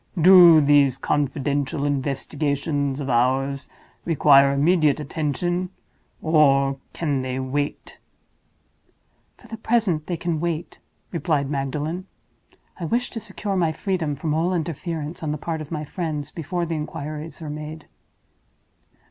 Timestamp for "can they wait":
6.91-7.99